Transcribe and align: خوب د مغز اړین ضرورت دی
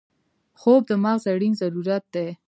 خوب 0.59 0.81
د 0.89 0.91
مغز 1.03 1.23
اړین 1.33 1.53
ضرورت 1.61 2.03
دی 2.13 2.27